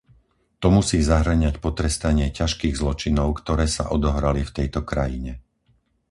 [0.65, 5.33] To musí zahŕňať potrestanie ťažkých zločinov, ktoré sa odohrali v tejto krajine.